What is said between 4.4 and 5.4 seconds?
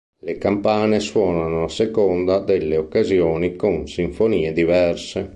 diverse.